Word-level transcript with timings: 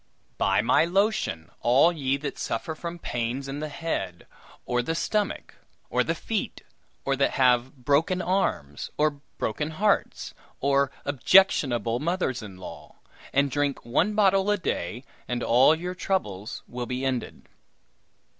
"Buy 0.39 0.63
my 0.63 0.83
lotion, 0.83 1.51
all 1.59 1.91
ye 1.93 2.17
that 2.17 2.39
suffer 2.39 2.73
from 2.73 2.97
pains 2.97 3.47
in 3.47 3.59
the 3.59 3.69
head, 3.69 4.25
or 4.65 4.81
the 4.81 4.95
stomach, 4.95 5.53
or 5.91 6.03
the 6.03 6.15
feet, 6.15 6.63
or 7.05 7.15
that 7.15 7.33
have 7.33 7.75
broken 7.85 8.19
arms, 8.19 8.89
or 8.97 9.11
broken 9.37 9.69
hearts, 9.69 10.33
or 10.59 10.89
objectionable 11.05 11.99
mothers 11.99 12.41
in 12.41 12.57
law; 12.57 12.95
and 13.31 13.51
drink 13.51 13.85
one 13.85 14.15
bottle 14.15 14.49
a 14.49 14.57
day, 14.57 15.03
and 15.27 15.43
all 15.43 15.75
your 15.75 15.93
troubles 15.93 16.63
will 16.67 16.87
be 16.87 17.05
ended." 17.05 17.47